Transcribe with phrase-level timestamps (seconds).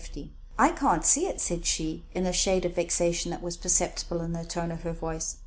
[0.57, 4.43] "I can't see it," said she; and a shade of vexation was perceptible in the
[4.43, 5.35] tone of her voice.